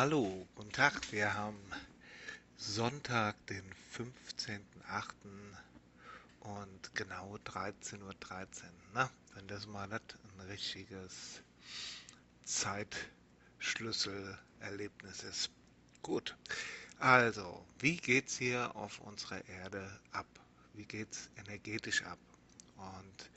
[0.00, 1.10] Hallo, guten Tag.
[1.10, 1.58] Wir haben
[2.56, 3.64] Sonntag, den
[3.96, 4.60] 15.08.
[6.38, 8.14] und genau 13.13 Uhr.
[8.20, 8.68] 13.
[8.94, 11.42] Na, wenn das mal nicht ein richtiges
[12.44, 15.50] Zeitschlüsselerlebnis ist.
[16.02, 16.36] Gut.
[17.00, 20.28] Also, wie geht's hier auf unserer Erde ab?
[20.74, 22.20] Wie geht's energetisch ab?
[22.76, 23.30] Und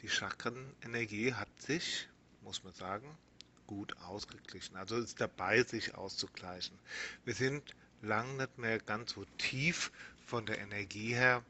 [0.00, 2.08] die Chakrenenergie hat sich,
[2.40, 3.18] muss man sagen,
[3.66, 4.76] gut ausgeglichen.
[4.76, 6.78] Also ist dabei, sich auszugleichen.
[7.24, 9.90] Wir sind lang nicht mehr ganz so tief
[10.26, 11.42] von der Energie her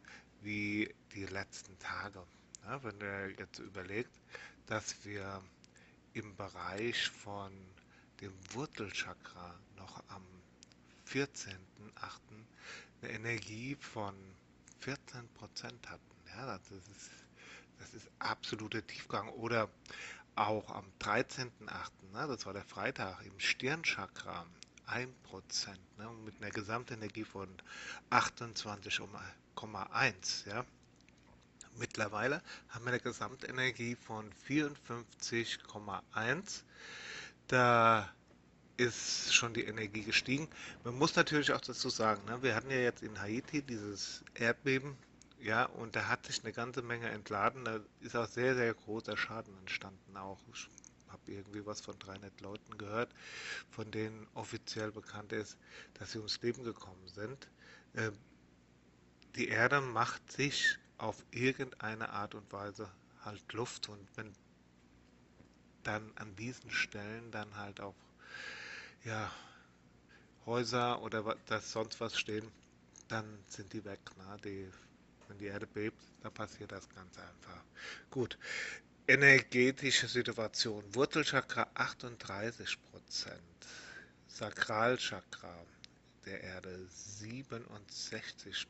[0.42, 2.22] wie die letzten Tage.
[2.64, 4.10] Ja, wenn ihr jetzt überlegt,
[4.66, 5.42] dass wir
[6.14, 7.52] im Bereich von
[8.20, 10.24] dem Wurzelchakra noch am
[11.08, 11.56] 14.8.
[13.02, 14.14] eine Energie von
[14.82, 15.26] 14%
[15.86, 16.00] hatten.
[16.28, 17.10] Ja, das ist,
[17.78, 19.28] das ist absoluter Tiefgang.
[19.30, 19.68] Oder
[20.36, 21.50] auch am 13.8.,
[22.12, 24.46] ne, das war der Freitag, im Stirnchakra
[24.88, 25.08] 1%,
[25.98, 27.48] ne, mit einer Gesamtenergie von
[28.10, 30.48] 28,1.
[30.48, 30.64] Ja.
[31.78, 36.62] Mittlerweile haben wir eine Gesamtenergie von 54,1.
[37.48, 38.08] Da
[38.76, 40.48] ist schon die Energie gestiegen.
[40.84, 44.96] Man muss natürlich auch dazu sagen, ne, wir hatten ja jetzt in Haiti dieses Erdbeben
[45.46, 47.64] ja, und da hat sich eine ganze Menge entladen.
[47.64, 50.16] Da ist auch sehr, sehr großer Schaden entstanden.
[50.16, 50.68] Auch ich
[51.06, 53.14] habe irgendwie was von 300 Leuten gehört,
[53.70, 55.56] von denen offiziell bekannt ist,
[55.94, 57.48] dass sie ums Leben gekommen sind.
[57.94, 58.18] Ähm,
[59.36, 62.90] die Erde macht sich auf irgendeine Art und Weise
[63.24, 64.32] halt Luft und wenn
[65.84, 67.94] dann an diesen Stellen dann halt auch
[69.04, 69.30] ja,
[70.44, 72.50] Häuser oder das sonst was stehen,
[73.06, 74.00] dann sind die weg.
[74.16, 74.36] Ne?
[74.44, 74.72] Die
[75.28, 77.64] wenn die Erde bebt, dann passiert das ganz einfach.
[78.10, 78.38] Gut.
[79.08, 80.82] Energetische Situation.
[80.94, 82.76] Wurzelchakra 38%
[84.26, 85.64] Sakralchakra
[86.26, 86.88] der Erde
[87.20, 88.66] 67%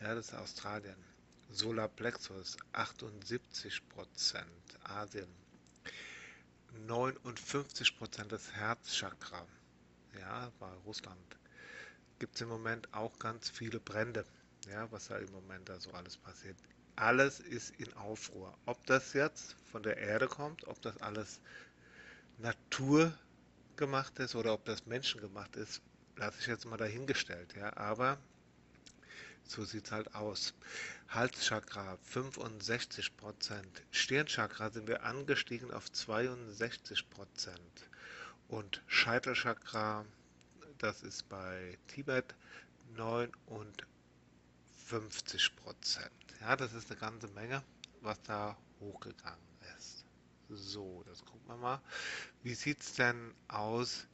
[0.00, 0.96] Ja, das ist Australien.
[1.50, 3.80] Solarplexus 78%
[4.84, 5.28] Asien.
[6.86, 9.46] 59% das Herzchakra.
[10.18, 11.38] Ja, bei Russland
[12.18, 14.24] gibt es im Moment auch ganz viele Brände
[14.66, 16.56] ja, was da im Moment da so alles passiert.
[16.96, 18.56] Alles ist in Aufruhr.
[18.66, 21.40] Ob das jetzt von der Erde kommt, ob das alles
[22.38, 23.12] Natur
[23.76, 25.82] gemacht ist oder ob das Menschen gemacht ist,
[26.16, 27.54] lasse ich jetzt mal dahingestellt.
[27.56, 28.18] Ja, aber
[29.46, 30.54] so sieht es halt aus.
[31.08, 33.10] Halschakra 65%.
[33.90, 37.04] Stirnchakra sind wir angestiegen auf 62%.
[38.48, 40.04] Und Scheitelchakra,
[40.78, 42.34] das ist bei Tibet
[42.96, 43.86] 9 und
[44.94, 46.12] 50 Prozent.
[46.40, 47.64] Ja, das ist eine ganze Menge,
[48.00, 49.42] was da hochgegangen
[49.76, 50.04] ist.
[50.48, 51.80] So, das gucken wir mal.
[52.44, 54.06] Wie sieht es denn aus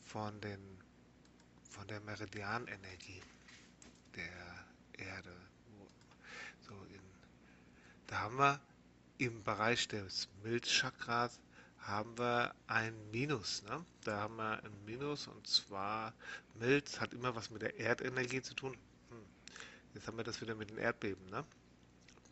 [0.00, 0.58] von, den,
[1.70, 3.22] von der Meridianenergie
[4.16, 5.36] der Erde?
[6.66, 7.00] So in,
[8.08, 8.60] da haben wir
[9.18, 11.38] im Bereich des Milzchakras
[11.78, 13.62] haben wir ein Minus.
[13.62, 13.84] Ne?
[14.02, 16.12] Da haben wir ein Minus und zwar
[16.54, 18.76] Milz hat immer was mit der Erdenergie zu tun.
[19.94, 21.24] Jetzt haben wir das wieder mit den Erdbeben.
[21.30, 21.44] Ne?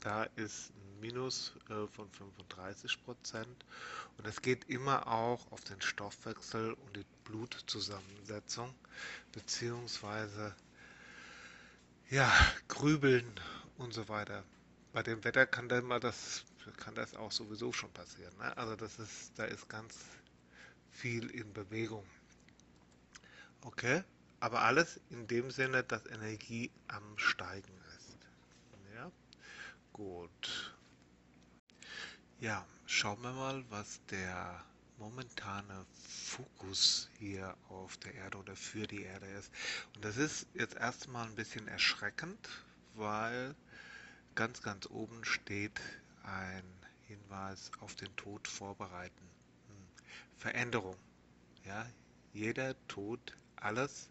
[0.01, 3.65] Da ist ein Minus äh, von 35 Prozent.
[4.19, 8.75] Und es geht immer auch auf den Stoffwechsel und die Blutzusammensetzung,
[9.33, 10.55] beziehungsweise
[12.11, 12.31] ja,
[12.67, 13.33] Grübeln
[13.79, 14.43] und so weiter.
[14.93, 16.45] Bei dem Wetter kann dann mal das,
[16.77, 18.37] kann das auch sowieso schon passieren.
[18.39, 18.57] Ne?
[18.57, 19.97] Also das ist, da ist ganz
[20.91, 22.05] viel in Bewegung.
[23.63, 24.03] Okay?
[24.43, 28.19] Aber alles in dem Sinne, dass Energie am Steigen ist.
[28.93, 29.09] Ja,
[29.93, 30.75] gut.
[32.41, 34.65] Ja, schauen wir mal, was der
[34.99, 39.53] momentane Fokus hier auf der Erde oder für die Erde ist.
[39.95, 42.49] Und das ist jetzt erstmal ein bisschen erschreckend,
[42.97, 43.55] weil
[44.35, 45.81] ganz, ganz oben steht
[46.25, 46.65] ein
[47.07, 49.31] Hinweis auf den Tod vorbereiten.
[49.69, 49.87] Hm.
[50.37, 50.97] Veränderung.
[51.65, 51.87] Ja,
[52.33, 54.09] jeder Tod, alles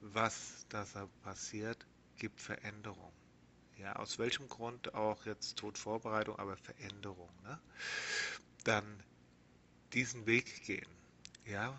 [0.00, 0.84] was da
[1.22, 1.86] passiert,
[2.16, 3.12] gibt Veränderung.
[3.78, 7.30] Ja, aus welchem Grund auch jetzt Todvorbereitung, aber Veränderung.
[7.44, 7.58] Ne?
[8.64, 9.02] Dann
[9.92, 10.88] diesen Weg gehen.
[11.46, 11.74] Ja,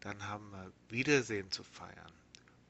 [0.00, 2.12] dann haben wir Wiedersehen zu feiern.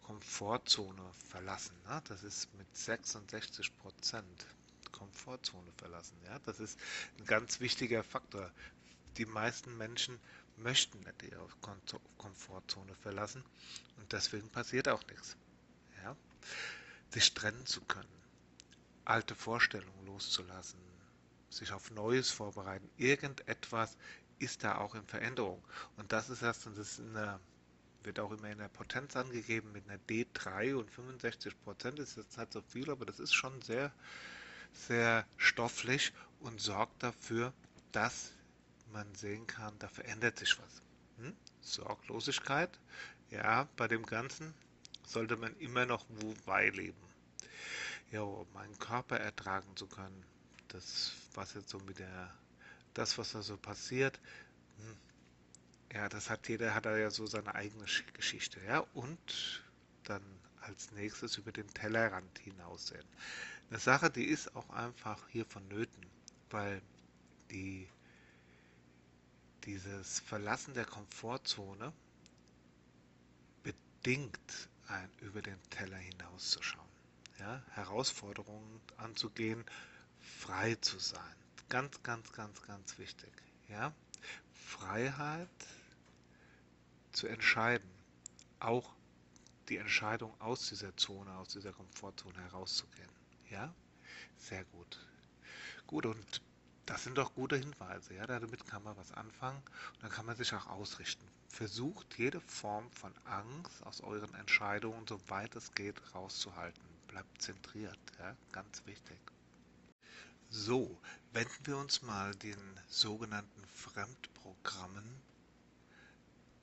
[0.02, 1.74] Komfortzone verlassen.
[1.88, 2.02] Ne?
[2.08, 4.46] Das ist mit 66 Prozent.
[4.92, 6.16] Komfortzone verlassen.
[6.24, 6.78] Ja, das ist
[7.18, 8.50] ein ganz wichtiger Faktor.
[9.18, 10.18] Die meisten Menschen
[10.56, 11.48] möchten nicht ihre
[12.18, 13.44] Komfortzone verlassen
[13.98, 15.36] und deswegen passiert auch nichts.
[16.02, 16.16] Ja?
[17.10, 18.08] Sich trennen zu können,
[19.04, 20.78] alte Vorstellungen loszulassen,
[21.50, 23.96] sich auf Neues vorbereiten, irgendetwas
[24.38, 25.62] ist da auch in Veränderung.
[25.96, 27.40] Und das ist das ist eine,
[28.02, 31.98] wird auch immer in der Potenz angegeben mit einer D3 und 65 Prozent.
[31.98, 33.92] Das ist jetzt nicht so viel, aber das ist schon sehr,
[34.72, 37.52] sehr stofflich und sorgt dafür,
[37.92, 38.32] dass
[38.92, 40.82] man sehen kann, da verändert sich was.
[41.18, 41.34] Hm?
[41.60, 42.78] Sorglosigkeit,
[43.30, 44.54] ja, bei dem Ganzen
[45.04, 47.00] sollte man immer noch Wu-Wei leben.
[48.10, 50.24] Ja, um meinen Körper ertragen zu können.
[50.68, 52.32] Das, was jetzt so mit der,
[52.94, 54.20] das, was da so passiert,
[54.78, 54.96] hm,
[55.92, 59.64] ja, das hat jeder, hat er ja so seine eigene Geschichte, ja, und
[60.04, 60.22] dann
[60.60, 63.06] als nächstes über den Tellerrand hinaussehen.
[63.70, 66.06] Eine Sache, die ist auch einfach hier vonnöten,
[66.50, 66.82] weil
[67.50, 67.88] die,
[69.66, 71.92] dieses Verlassen der Komfortzone
[73.62, 76.88] bedingt ein, über den Teller hinauszuschauen,
[77.40, 79.64] ja, Herausforderungen anzugehen,
[80.20, 81.34] frei zu sein.
[81.68, 83.32] Ganz, ganz, ganz, ganz wichtig.
[83.68, 83.92] Ja?
[84.54, 85.48] Freiheit
[87.10, 87.90] zu entscheiden,
[88.60, 88.94] auch
[89.68, 93.10] die Entscheidung aus dieser Zone, aus dieser Komfortzone herauszugehen.
[93.50, 93.74] Ja,
[94.38, 95.04] sehr gut.
[95.86, 96.42] Gut, und
[96.86, 98.14] das sind doch gute Hinweise.
[98.14, 99.62] Ja, damit kann man was anfangen
[99.94, 101.26] und dann kann man sich auch ausrichten.
[101.48, 106.82] Versucht jede Form von Angst aus euren Entscheidungen, soweit es geht, rauszuhalten.
[107.08, 107.98] Bleibt zentriert.
[108.18, 109.18] Ja, ganz wichtig.
[110.48, 110.96] So,
[111.32, 112.58] wenden wir uns mal den
[112.88, 115.22] sogenannten Fremdprogrammen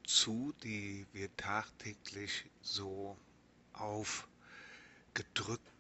[0.06, 3.18] zu, die wir tagtäglich so
[3.74, 4.30] aufgedrückt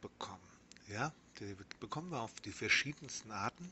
[0.01, 0.49] bekommen.
[0.87, 3.71] Ja, die bekommen wir auf die verschiedensten Arten.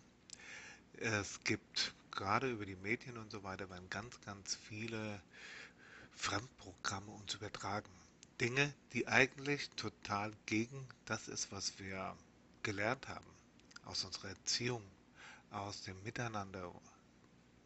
[1.04, 5.20] Es gibt gerade über die Medien und so weiter werden ganz, ganz viele
[6.14, 7.90] Fremdprogramme uns übertragen.
[8.40, 12.16] Dinge, die eigentlich total gegen das ist, was wir
[12.62, 13.26] gelernt haben
[13.86, 14.84] aus unserer Erziehung,
[15.50, 16.72] aus dem Miteinander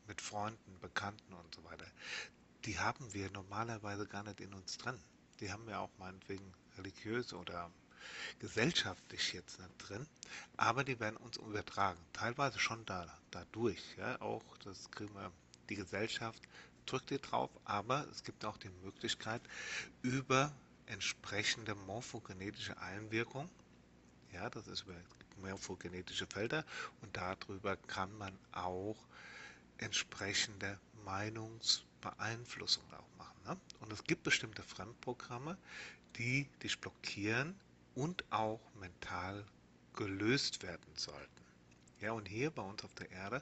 [0.08, 1.88] mit Freunden, Bekannten und so weiter,
[2.64, 4.98] die haben wir normalerweise gar nicht in uns drin.
[5.42, 7.70] Die haben wir auch meinetwegen religiös oder
[8.40, 10.06] gesellschaftlich jetzt nicht drin,
[10.58, 12.00] aber die werden uns übertragen.
[12.14, 13.82] Teilweise schon da, dadurch.
[13.98, 15.32] Ja, auch das kriegen wir,
[15.70, 16.42] die Gesellschaft
[16.86, 19.42] drückt die drauf, aber es gibt auch die Möglichkeit
[20.02, 20.52] über
[20.86, 23.50] entsprechende morphogenetische Einwirkung,
[24.32, 24.96] ja, das ist über
[25.42, 26.64] morphogenetische Felder
[27.02, 28.98] und darüber kann man auch
[29.78, 33.38] entsprechende Meinungsbeeinflussung auch machen.
[33.46, 33.58] Ne?
[33.80, 35.58] Und es gibt bestimmte Fremdprogramme,
[36.18, 37.56] die dich blockieren
[37.96, 39.46] und auch mental
[39.94, 41.46] gelöst werden sollten.
[42.02, 43.42] Ja, und hier bei uns auf der Erde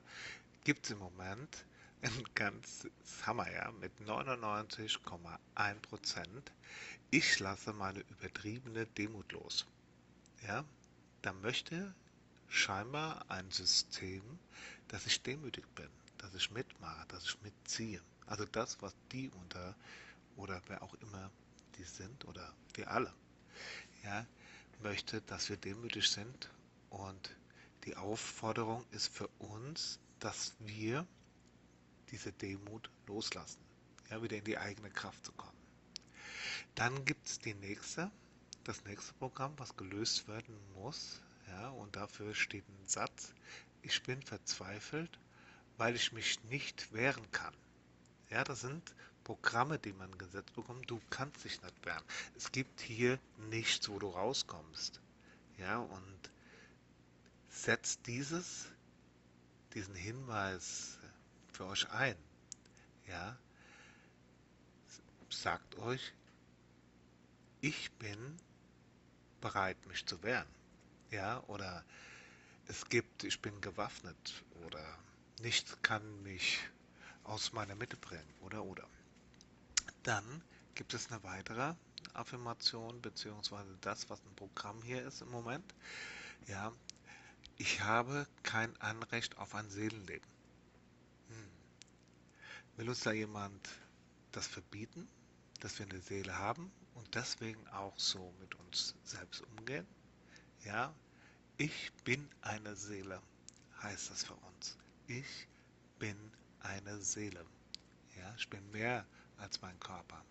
[0.63, 1.65] gibt es im Moment
[2.01, 2.87] ein ganz
[3.25, 6.51] Hammer, ja, mit 99,1 Prozent.
[7.11, 9.65] Ich lasse meine übertriebene Demut los.
[10.45, 10.63] Ja,
[11.21, 11.93] da möchte
[12.49, 14.21] scheinbar ein System,
[14.89, 18.01] dass ich demütig bin, dass ich mitmache, dass ich mitziehe.
[18.27, 19.75] Also das, was die unter
[20.35, 21.31] oder wer auch immer
[21.77, 23.13] die sind oder wir alle,
[24.03, 24.25] ja,
[24.83, 26.51] möchte, dass wir demütig sind
[26.89, 27.35] und
[27.85, 31.07] die Aufforderung ist für uns, dass wir
[32.11, 33.59] diese Demut loslassen,
[34.09, 35.57] ja, wieder in die eigene Kraft zu kommen.
[36.75, 38.11] Dann gibt es die nächste,
[38.63, 43.33] das nächste Programm, was gelöst werden muss, ja, und dafür steht ein Satz,
[43.81, 45.19] ich bin verzweifelt,
[45.77, 47.53] weil ich mich nicht wehren kann.
[48.29, 50.89] Ja, das sind Programme, die man gesetzt bekommt.
[50.89, 52.03] Du kannst dich nicht wehren.
[52.35, 55.01] Es gibt hier nichts, wo du rauskommst.
[55.57, 56.31] Ja, und
[57.49, 58.67] setzt dieses,
[59.73, 60.97] diesen Hinweis
[61.53, 62.17] für euch ein.
[63.07, 63.37] Ja,
[65.29, 66.13] sagt euch,
[67.61, 68.37] ich bin
[69.41, 70.47] bereit, mich zu wehren.
[71.11, 71.83] Ja, oder
[72.67, 74.83] es gibt, ich bin gewaffnet oder
[75.41, 76.59] nichts kann mich
[77.23, 78.87] aus meiner Mitte bringen oder oder.
[80.03, 80.43] Dann
[80.75, 81.73] gibt es eine weitere
[82.13, 85.73] Affirmation beziehungsweise das, was ein Programm hier ist im Moment.
[86.47, 86.71] Ja,
[87.57, 90.27] ich habe kein Anrecht auf ein Seelenleben.
[91.29, 91.49] Hm.
[92.77, 93.69] Will uns da jemand
[94.31, 95.07] das verbieten,
[95.59, 96.71] dass wir eine Seele haben?
[96.95, 99.85] und deswegen auch so mit uns selbst umgehen.
[100.63, 100.93] Ja,
[101.57, 103.21] ich bin eine Seele,
[103.81, 104.77] heißt das für uns.
[105.07, 105.47] Ich
[105.99, 106.17] bin
[106.59, 107.45] eine Seele.
[108.17, 109.05] Ja, ich bin mehr
[109.37, 110.23] als mein Körper.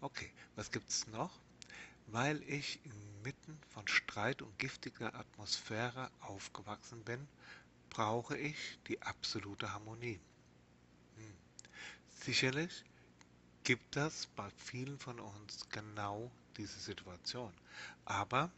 [0.00, 1.30] Okay, was gibt es noch?
[2.08, 7.26] Weil ich inmitten von Streit und giftiger Atmosphäre aufgewachsen bin,
[7.90, 10.20] brauche ich die absolute Harmonie.
[11.16, 11.34] Hm.
[12.10, 12.84] Sicherlich
[13.62, 17.52] gibt es bei vielen von uns genau diese Situation.
[18.04, 18.50] Aber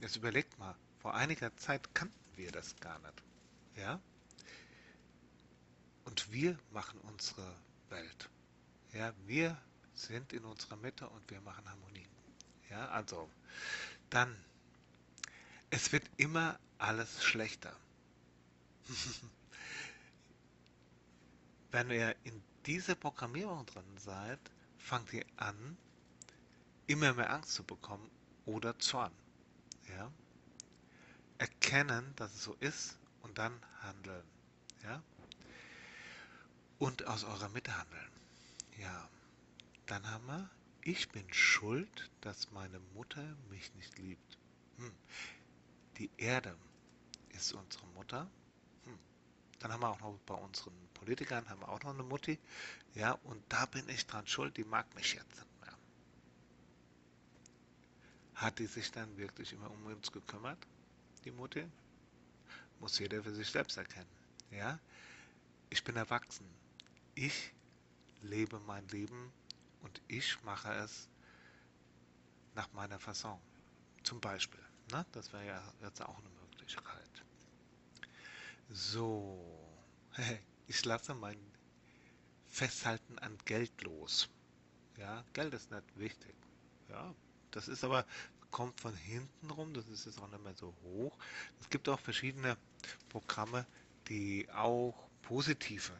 [0.00, 3.22] jetzt überlegt mal, vor einiger Zeit kannten wir das gar nicht.
[3.76, 4.00] Ja?
[6.08, 7.54] und wir machen unsere
[7.90, 8.30] Welt.
[8.92, 9.56] Ja, wir
[9.94, 12.06] sind in unserer Mitte und wir machen Harmonie.
[12.70, 13.28] Ja, also
[14.10, 14.34] dann,
[15.70, 17.74] es wird immer alles schlechter.
[21.70, 24.40] Wenn ihr in dieser Programmierung drin seid,
[24.78, 25.76] fangt ihr an,
[26.86, 28.10] immer mehr Angst zu bekommen
[28.46, 29.12] oder Zorn.
[29.88, 30.10] Ja?
[31.36, 33.52] Erkennen, dass es so ist und dann
[33.82, 34.24] handeln.
[34.82, 35.02] Ja?
[36.78, 38.10] Und aus eurer Mitte handeln.
[38.78, 39.08] Ja.
[39.86, 40.50] Dann haben wir,
[40.82, 44.38] ich bin schuld, dass meine Mutter mich nicht liebt.
[44.76, 44.92] Hm.
[45.96, 46.56] Die Erde
[47.30, 48.30] ist unsere Mutter.
[48.84, 48.98] Hm.
[49.58, 52.38] Dann haben wir auch noch bei unseren Politikern haben wir auch noch eine Mutti.
[52.94, 55.76] Ja, und da bin ich dran schuld, die mag mich jetzt nicht mehr.
[58.34, 60.58] Hat die sich dann wirklich immer um uns gekümmert,
[61.24, 61.66] die Mutti?
[62.80, 64.08] Muss jeder für sich selbst erkennen.
[64.50, 64.78] Ja,
[65.70, 66.46] ich bin erwachsen.
[67.14, 67.52] Ich
[68.22, 69.32] lebe mein Leben
[69.82, 71.08] und ich mache es
[72.54, 73.38] nach meiner Fasson.
[74.02, 74.62] Zum Beispiel.
[74.92, 75.04] Ne?
[75.12, 77.24] Das wäre ja jetzt auch eine Möglichkeit.
[78.70, 79.38] So,
[80.66, 81.38] ich lasse mein
[82.46, 84.28] Festhalten an Geld los.
[84.96, 86.34] Ja, Geld ist nicht wichtig.
[86.88, 87.14] Ja,
[87.50, 88.04] das ist aber
[88.50, 91.16] kommt von hinten rum, das ist jetzt auch nicht mehr so hoch.
[91.60, 92.56] Es gibt auch verschiedene
[93.08, 93.66] Programme,
[94.08, 95.92] die auch positive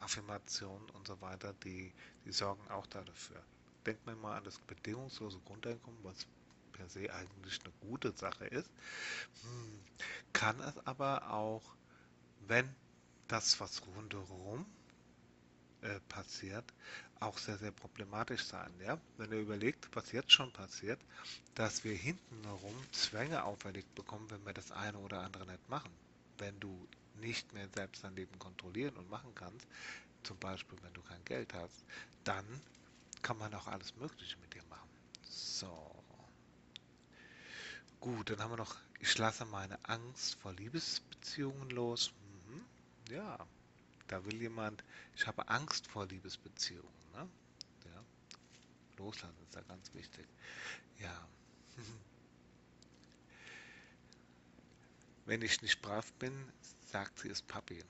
[0.00, 1.92] Affirmationen und so weiter, die,
[2.24, 3.42] die sorgen auch dafür.
[3.84, 6.26] Denkt man mal an das bedingungslose Grundeinkommen, was
[6.72, 8.70] per se eigentlich eine gute Sache ist,
[9.42, 9.80] hm,
[10.32, 11.62] kann es aber auch,
[12.46, 12.68] wenn
[13.28, 14.66] das, was rundherum
[15.80, 16.64] äh, passiert,
[17.20, 18.72] auch sehr, sehr problematisch sein.
[18.80, 18.98] Ja?
[19.16, 21.00] Wenn ihr überlegt, was jetzt schon passiert,
[21.54, 25.90] dass wir hintenherum Zwänge auferlegt bekommen, wenn wir das eine oder andere nicht machen.
[26.38, 26.86] Wenn du
[27.16, 29.66] nicht mehr selbst dein Leben kontrollieren und machen kannst,
[30.22, 31.84] zum Beispiel wenn du kein Geld hast,
[32.24, 32.44] dann
[33.22, 34.88] kann man auch alles Mögliche mit dir machen.
[35.22, 36.04] So.
[38.00, 42.12] Gut, dann haben wir noch, ich lasse meine Angst vor Liebesbeziehungen los.
[42.46, 42.64] Mhm.
[43.14, 43.46] Ja,
[44.08, 46.92] da will jemand, ich habe Angst vor Liebesbeziehungen.
[47.14, 47.28] Ne?
[47.86, 48.04] Ja.
[48.98, 50.26] Loslassen ist da ganz wichtig.
[50.98, 51.28] Ja.
[55.24, 56.52] Wenn ich nicht brav bin,
[56.96, 57.84] sagt sie es Papi.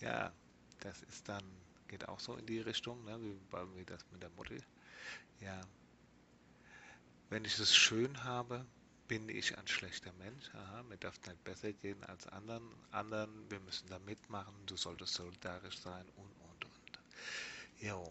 [0.00, 0.32] Ja,
[0.80, 1.44] das ist dann,
[1.86, 3.36] geht auch so in die Richtung, ne, wie,
[3.76, 4.56] wie das mit der Mutter.
[5.38, 5.60] Ja.
[7.30, 8.66] Wenn ich es schön habe,
[9.06, 10.52] bin ich ein schlechter Mensch.
[10.54, 12.68] Aha, mir darf nicht besser gehen als anderen.
[12.90, 13.48] anderen.
[13.48, 14.54] Wir müssen da mitmachen.
[14.66, 16.98] Du solltest solidarisch sein und, und, und.
[17.78, 18.04] Jo.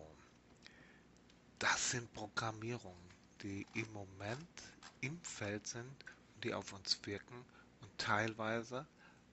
[1.59, 3.09] Das sind Programmierungen,
[3.41, 4.63] die im Moment
[5.01, 7.43] im Feld sind und die auf uns wirken
[7.81, 8.87] und teilweise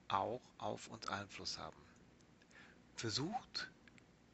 [0.09, 1.77] auch auf uns Einfluss haben.
[2.95, 3.71] Versucht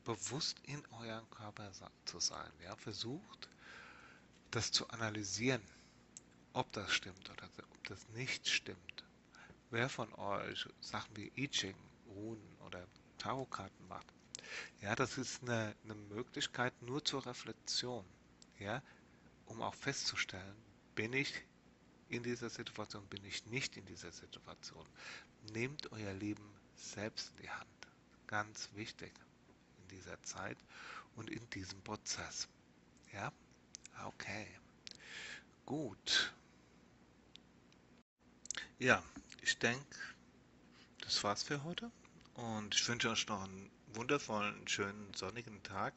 [0.04, 1.72] bewusst in eurem Körper
[2.06, 2.52] zu sein.
[2.64, 2.76] Ja?
[2.76, 3.50] Versucht
[4.52, 5.62] das zu analysieren,
[6.54, 9.04] ob das stimmt oder ob das nicht stimmt.
[9.70, 11.76] Wer von euch Sachen wie I Ching,
[12.08, 14.08] Runen oder Tarotkarten macht,
[14.82, 18.06] ja, das ist eine, eine Möglichkeit nur zur Reflexion,
[18.60, 18.82] ja,
[19.48, 20.56] um auch festzustellen,
[20.94, 21.34] bin ich
[22.16, 24.86] in dieser Situation, bin ich nicht in dieser Situation.
[25.54, 26.44] Nehmt euer Leben
[26.76, 27.88] selbst in die Hand.
[28.28, 29.14] Ganz wichtig
[29.82, 30.58] in dieser Zeit
[31.16, 32.48] und in diesem Prozess.
[33.14, 33.32] Ja?
[34.06, 34.48] Okay.
[35.66, 36.34] Gut.
[38.80, 39.02] Ja,
[39.42, 39.98] ich denke,
[41.02, 41.92] das war's für heute.
[42.34, 45.94] Und ich wünsche euch noch einen wundervollen, schönen, sonnigen Tag.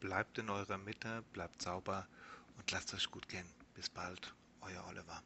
[0.00, 2.08] Bleibt in eurer Mitte, bleibt sauber
[2.56, 3.46] und lasst euch gut gehen.
[3.74, 5.22] Bis bald, euer Oliver.